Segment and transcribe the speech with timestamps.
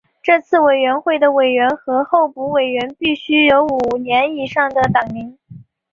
[0.23, 5.37] 这些委员会的委员和候补委员必须有五年以上的党龄。